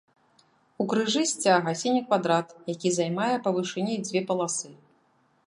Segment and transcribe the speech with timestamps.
[0.83, 4.69] У крыжы сцяга сіні квадрат, які займае па вышыні дзве паласы.